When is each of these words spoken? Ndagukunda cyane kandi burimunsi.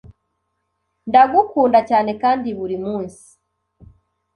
Ndagukunda 1.09 1.79
cyane 1.89 2.11
kandi 2.21 2.47
burimunsi. 2.57 3.25